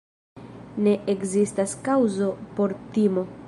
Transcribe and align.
Ne 0.87 0.93
ekzistas 1.13 1.77
kaŭzo 1.89 2.33
por 2.57 2.75
timo. 2.97 3.29